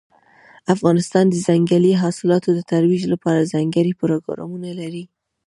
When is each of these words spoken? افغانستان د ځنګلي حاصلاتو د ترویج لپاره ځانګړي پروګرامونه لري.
افغانستان 0.75 1.25
د 1.29 1.35
ځنګلي 1.47 1.93
حاصلاتو 2.01 2.49
د 2.53 2.59
ترویج 2.71 3.03
لپاره 3.13 3.49
ځانګړي 3.53 3.93
پروګرامونه 4.01 4.69
لري. 4.79 5.03